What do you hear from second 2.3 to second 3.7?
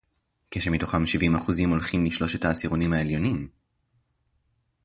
העשירונים העליונים